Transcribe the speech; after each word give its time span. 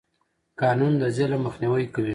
قانون 0.61 0.93
د 1.01 1.03
ظلم 1.17 1.39
مخنیوی 1.47 1.85
کوي. 1.93 2.09